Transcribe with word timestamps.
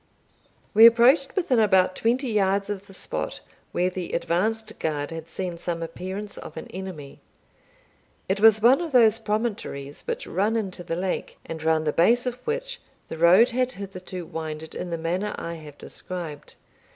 We 0.73 0.87
approached 0.87 1.35
within 1.35 1.59
about 1.59 1.95
twenty 1.95 2.25
yards 2.29 2.71
of 2.71 2.87
the 2.87 2.93
spot 2.95 3.39
where 3.71 3.91
the 3.91 4.13
advanced 4.13 4.79
guard 4.79 5.11
had 5.11 5.29
seen 5.29 5.59
some 5.59 5.83
appearance 5.83 6.39
of 6.39 6.57
an 6.57 6.65
enemy. 6.69 7.19
It 8.27 8.39
was 8.39 8.63
one 8.63 8.81
of 8.81 8.93
those 8.93 9.19
promontories 9.19 10.01
which 10.07 10.25
run 10.25 10.55
into 10.55 10.83
the 10.83 10.95
lake, 10.95 11.37
and 11.45 11.61
round 11.63 11.85
the 11.85 11.93
base 11.93 12.25
of 12.25 12.39
which 12.47 12.81
the 13.09 13.17
road 13.19 13.49
had 13.51 13.73
hitherto 13.73 14.25
winded 14.25 14.73
in 14.73 14.89
the 14.89 14.97
manner 14.97 15.35
I 15.37 15.53
have 15.53 15.77
described. 15.77 16.55